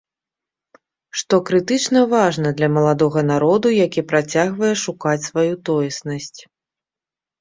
[1.21, 6.39] Што крытычна важна для маладога народу, які працягвае шукаць сваю тоеснасць.